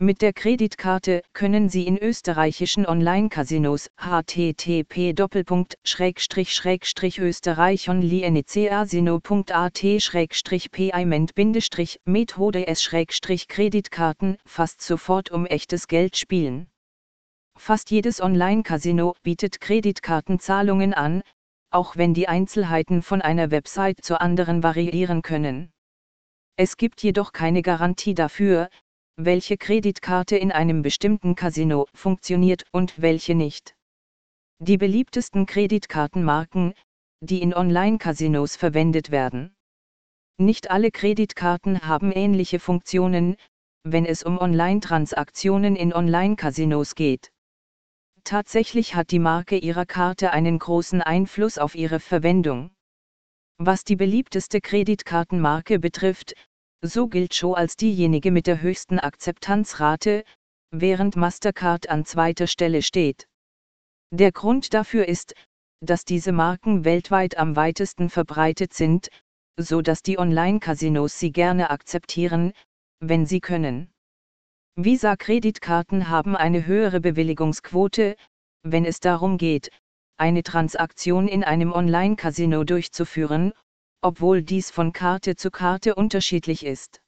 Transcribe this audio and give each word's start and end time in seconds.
Mit 0.00 0.22
der 0.22 0.32
Kreditkarte 0.32 1.22
können 1.32 1.68
Sie 1.68 1.84
in 1.84 1.98
österreichischen 1.98 2.86
Online-Casinos 2.86 3.90
http 3.96 5.12
österreichonlienecasino.at 7.18 9.82
payment 10.70 11.34
s 12.68 12.90
kreditkarten 13.48 14.36
fast 14.46 14.82
sofort 14.82 15.32
um 15.32 15.46
echtes 15.46 15.88
Geld 15.88 16.16
spielen. 16.16 16.68
Fast 17.56 17.90
jedes 17.90 18.20
Online-Casino 18.20 19.16
bietet 19.24 19.60
Kreditkartenzahlungen 19.60 20.94
an, 20.94 21.22
auch 21.72 21.96
wenn 21.96 22.14
die 22.14 22.28
Einzelheiten 22.28 23.02
von 23.02 23.20
einer 23.20 23.50
Website 23.50 24.04
zur 24.04 24.20
anderen 24.20 24.62
variieren 24.62 25.22
können. 25.22 25.72
Es 26.54 26.76
gibt 26.76 27.02
jedoch 27.02 27.32
keine 27.32 27.62
Garantie 27.62 28.14
dafür, 28.14 28.68
welche 29.20 29.56
Kreditkarte 29.56 30.36
in 30.36 30.52
einem 30.52 30.82
bestimmten 30.82 31.34
Casino 31.34 31.86
funktioniert 31.92 32.64
und 32.70 33.02
welche 33.02 33.34
nicht. 33.34 33.74
Die 34.60 34.78
beliebtesten 34.78 35.44
Kreditkartenmarken, 35.44 36.72
die 37.20 37.42
in 37.42 37.52
Online-Casinos 37.52 38.54
verwendet 38.54 39.10
werden. 39.10 39.56
Nicht 40.36 40.70
alle 40.70 40.92
Kreditkarten 40.92 41.82
haben 41.82 42.12
ähnliche 42.12 42.60
Funktionen, 42.60 43.34
wenn 43.82 44.06
es 44.06 44.22
um 44.22 44.38
Online-Transaktionen 44.38 45.74
in 45.74 45.92
Online-Casinos 45.92 46.94
geht. 46.94 47.32
Tatsächlich 48.22 48.94
hat 48.94 49.10
die 49.10 49.18
Marke 49.18 49.58
ihrer 49.58 49.84
Karte 49.84 50.30
einen 50.30 50.60
großen 50.60 51.02
Einfluss 51.02 51.58
auf 51.58 51.74
ihre 51.74 51.98
Verwendung. 51.98 52.70
Was 53.56 53.82
die 53.82 53.96
beliebteste 53.96 54.60
Kreditkartenmarke 54.60 55.80
betrifft, 55.80 56.34
so 56.82 57.08
gilt 57.08 57.34
Show 57.34 57.54
als 57.54 57.76
diejenige 57.76 58.30
mit 58.30 58.46
der 58.46 58.60
höchsten 58.62 58.98
Akzeptanzrate, 58.98 60.24
während 60.70 61.16
Mastercard 61.16 61.88
an 61.88 62.04
zweiter 62.04 62.46
Stelle 62.46 62.82
steht. 62.82 63.26
Der 64.10 64.32
Grund 64.32 64.74
dafür 64.74 65.06
ist, 65.06 65.34
dass 65.80 66.04
diese 66.04 66.32
Marken 66.32 66.84
weltweit 66.84 67.36
am 67.36 67.56
weitesten 67.56 68.10
verbreitet 68.10 68.72
sind, 68.72 69.08
so 69.58 69.82
dass 69.82 70.02
die 70.02 70.18
Online-Casinos 70.18 71.18
sie 71.18 71.32
gerne 71.32 71.70
akzeptieren, 71.70 72.52
wenn 73.00 73.26
sie 73.26 73.40
können. 73.40 73.90
Visa-Kreditkarten 74.76 76.08
haben 76.08 76.36
eine 76.36 76.66
höhere 76.66 77.00
Bewilligungsquote, 77.00 78.16
wenn 78.62 78.84
es 78.84 79.00
darum 79.00 79.36
geht, 79.36 79.70
eine 80.16 80.42
Transaktion 80.42 81.28
in 81.28 81.44
einem 81.44 81.72
Online-Casino 81.72 82.64
durchzuführen, 82.64 83.52
obwohl 84.00 84.42
dies 84.42 84.70
von 84.70 84.92
Karte 84.92 85.36
zu 85.36 85.50
Karte 85.50 85.94
unterschiedlich 85.94 86.64
ist. 86.64 87.00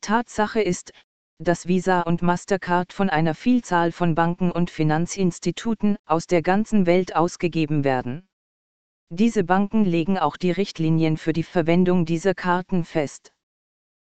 Tatsache 0.00 0.60
ist, 0.60 0.92
dass 1.38 1.66
Visa 1.66 2.02
und 2.02 2.22
Mastercard 2.22 2.92
von 2.92 3.10
einer 3.10 3.34
Vielzahl 3.34 3.92
von 3.92 4.14
Banken 4.14 4.50
und 4.50 4.70
Finanzinstituten 4.70 5.96
aus 6.04 6.26
der 6.26 6.42
ganzen 6.42 6.86
Welt 6.86 7.16
ausgegeben 7.16 7.84
werden. 7.84 8.28
Diese 9.10 9.44
Banken 9.44 9.84
legen 9.84 10.18
auch 10.18 10.36
die 10.36 10.50
Richtlinien 10.50 11.16
für 11.16 11.32
die 11.32 11.42
Verwendung 11.42 12.04
dieser 12.06 12.34
Karten 12.34 12.84
fest. 12.84 13.32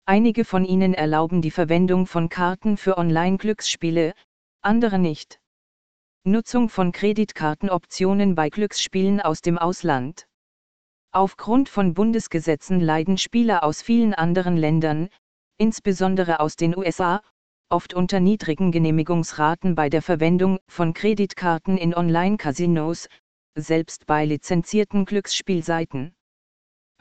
Einige 0.05 0.45
von 0.45 0.65
ihnen 0.65 0.93
erlauben 0.93 1.41
die 1.41 1.51
Verwendung 1.51 2.07
von 2.07 2.29
Karten 2.29 2.77
für 2.77 2.97
Online-Glücksspiele, 2.97 4.13
andere 4.61 4.99
nicht. 4.99 5.39
Nutzung 6.23 6.69
von 6.69 6.91
Kreditkartenoptionen 6.91 8.35
bei 8.35 8.49
Glücksspielen 8.49 9.21
aus 9.21 9.41
dem 9.41 9.57
Ausland. 9.57 10.26
Aufgrund 11.11 11.69
von 11.69 11.93
Bundesgesetzen 11.93 12.79
leiden 12.79 13.17
Spieler 13.17 13.63
aus 13.63 13.81
vielen 13.81 14.13
anderen 14.13 14.57
Ländern, 14.57 15.09
insbesondere 15.57 16.39
aus 16.39 16.55
den 16.55 16.77
USA, 16.77 17.21
oft 17.69 17.93
unter 17.93 18.19
niedrigen 18.19 18.71
Genehmigungsraten 18.71 19.75
bei 19.75 19.89
der 19.89 20.01
Verwendung 20.01 20.59
von 20.67 20.93
Kreditkarten 20.93 21.77
in 21.77 21.95
Online-Casinos, 21.95 23.07
selbst 23.55 24.05
bei 24.05 24.25
lizenzierten 24.25 25.05
Glücksspielseiten. 25.05 26.13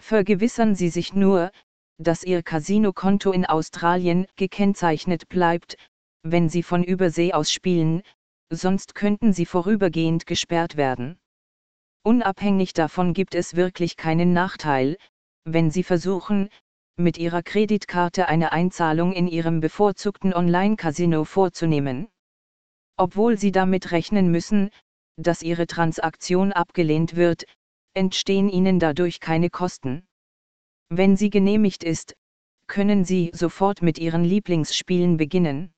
Vergewissern 0.00 0.74
Sie 0.74 0.88
sich 0.88 1.14
nur, 1.14 1.50
dass 1.98 2.24
Ihr 2.24 2.42
Casino-Konto 2.42 3.32
in 3.32 3.46
Australien 3.46 4.26
gekennzeichnet 4.36 5.28
bleibt, 5.28 5.76
wenn 6.22 6.48
Sie 6.48 6.62
von 6.62 6.82
Übersee 6.84 7.32
aus 7.32 7.52
spielen, 7.52 8.02
sonst 8.50 8.94
könnten 8.94 9.32
Sie 9.32 9.46
vorübergehend 9.46 10.26
gesperrt 10.26 10.76
werden. 10.76 11.18
Unabhängig 12.06 12.72
davon 12.72 13.14
gibt 13.14 13.34
es 13.34 13.56
wirklich 13.56 13.96
keinen 13.96 14.32
Nachteil, 14.32 14.96
wenn 15.44 15.72
Sie 15.72 15.82
versuchen, 15.82 16.50
mit 16.94 17.18
Ihrer 17.18 17.42
Kreditkarte 17.42 18.28
eine 18.28 18.52
Einzahlung 18.52 19.12
in 19.12 19.26
Ihrem 19.26 19.58
bevorzugten 19.58 20.32
Online-Casino 20.32 21.24
vorzunehmen. 21.24 22.06
Obwohl 22.96 23.36
Sie 23.36 23.50
damit 23.50 23.90
rechnen 23.90 24.30
müssen, 24.30 24.70
dass 25.16 25.42
Ihre 25.42 25.66
Transaktion 25.66 26.52
abgelehnt 26.52 27.16
wird, 27.16 27.44
entstehen 27.92 28.48
Ihnen 28.50 28.78
dadurch 28.78 29.18
keine 29.18 29.50
Kosten. 29.50 30.06
Wenn 30.88 31.16
sie 31.16 31.30
genehmigt 31.30 31.82
ist, 31.82 32.14
können 32.68 33.04
Sie 33.04 33.32
sofort 33.34 33.82
mit 33.82 33.98
Ihren 33.98 34.22
Lieblingsspielen 34.22 35.16
beginnen. 35.16 35.72